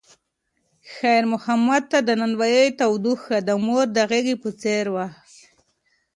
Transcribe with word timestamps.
خیر 0.93 1.23
محمد 1.33 1.83
ته 1.91 1.99
د 2.07 2.09
نانوایۍ 2.19 2.67
تودوخه 2.79 3.37
د 3.47 3.49
مور 3.65 3.85
د 3.93 3.97
غېږې 4.09 4.35
په 4.43 4.49
څېر 4.61 4.85
وه. 4.93 5.07